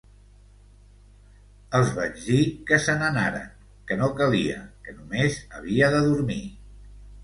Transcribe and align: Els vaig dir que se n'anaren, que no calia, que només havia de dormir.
Els 1.81 1.91
vaig 1.99 2.17
dir 2.31 2.41
que 2.71 2.81
se 2.87 2.97
n'anaren, 3.03 3.47
que 3.87 4.01
no 4.03 4.11
calia, 4.25 4.59
que 4.89 4.99
només 5.01 5.43
havia 5.57 5.97
de 5.99 6.05
dormir. 6.13 6.45